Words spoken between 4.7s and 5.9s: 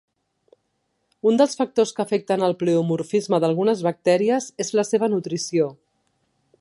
la seva nutrició.